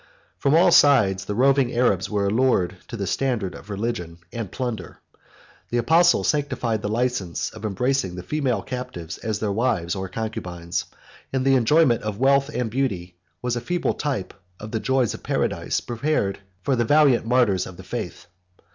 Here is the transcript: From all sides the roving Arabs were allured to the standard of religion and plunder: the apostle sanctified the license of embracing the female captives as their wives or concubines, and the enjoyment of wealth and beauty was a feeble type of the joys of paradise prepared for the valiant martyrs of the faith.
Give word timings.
From 0.39 0.55
all 0.55 0.71
sides 0.71 1.25
the 1.25 1.35
roving 1.35 1.71
Arabs 1.75 2.09
were 2.09 2.25
allured 2.25 2.77
to 2.87 2.97
the 2.97 3.05
standard 3.05 3.53
of 3.53 3.69
religion 3.69 4.17
and 4.33 4.51
plunder: 4.51 4.97
the 5.69 5.77
apostle 5.77 6.23
sanctified 6.23 6.81
the 6.81 6.89
license 6.89 7.51
of 7.51 7.63
embracing 7.65 8.15
the 8.15 8.23
female 8.23 8.63
captives 8.63 9.19
as 9.19 9.37
their 9.37 9.51
wives 9.51 9.93
or 9.93 10.09
concubines, 10.09 10.85
and 11.31 11.45
the 11.45 11.53
enjoyment 11.53 12.01
of 12.01 12.17
wealth 12.17 12.49
and 12.49 12.71
beauty 12.71 13.15
was 13.43 13.55
a 13.55 13.61
feeble 13.61 13.93
type 13.93 14.33
of 14.59 14.71
the 14.71 14.79
joys 14.79 15.13
of 15.13 15.21
paradise 15.21 15.79
prepared 15.81 16.39
for 16.63 16.75
the 16.75 16.83
valiant 16.83 17.27
martyrs 17.27 17.67
of 17.67 17.77
the 17.77 17.83
faith. 17.83 18.25